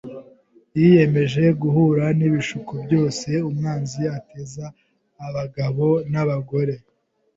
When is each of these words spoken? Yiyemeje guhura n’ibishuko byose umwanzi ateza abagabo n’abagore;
Yiyemeje 0.77 1.43
guhura 1.61 2.05
n’ibishuko 2.17 2.71
byose 2.85 3.29
umwanzi 3.49 4.01
ateza 4.17 4.65
abagabo 5.27 5.87
n’abagore; 6.11 6.75